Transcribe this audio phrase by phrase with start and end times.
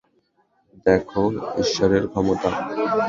[0.85, 1.21] দেখো,
[1.57, 2.49] ঈশ্বরের ক্ষমতা।